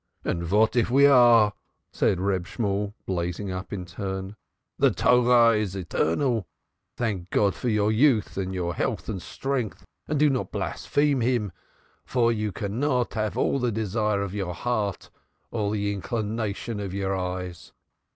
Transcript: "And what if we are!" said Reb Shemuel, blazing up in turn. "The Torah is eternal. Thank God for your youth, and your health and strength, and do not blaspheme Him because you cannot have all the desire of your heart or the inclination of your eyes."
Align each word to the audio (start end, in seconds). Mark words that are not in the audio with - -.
"And 0.25 0.49
what 0.49 0.75
if 0.75 0.89
we 0.89 1.05
are!" 1.05 1.53
said 1.93 2.19
Reb 2.19 2.47
Shemuel, 2.47 2.95
blazing 3.05 3.51
up 3.51 3.71
in 3.71 3.85
turn. 3.85 4.35
"The 4.79 4.89
Torah 4.89 5.55
is 5.55 5.75
eternal. 5.75 6.47
Thank 6.97 7.29
God 7.29 7.53
for 7.53 7.69
your 7.69 7.91
youth, 7.91 8.35
and 8.35 8.51
your 8.51 8.73
health 8.73 9.07
and 9.09 9.21
strength, 9.21 9.85
and 10.07 10.17
do 10.17 10.27
not 10.27 10.51
blaspheme 10.51 11.21
Him 11.21 11.51
because 12.03 12.33
you 12.35 12.51
cannot 12.51 13.13
have 13.13 13.37
all 13.37 13.59
the 13.59 13.71
desire 13.71 14.23
of 14.23 14.33
your 14.33 14.55
heart 14.55 15.11
or 15.51 15.71
the 15.71 15.93
inclination 15.93 16.79
of 16.79 16.95
your 16.95 17.15
eyes." 17.15 17.71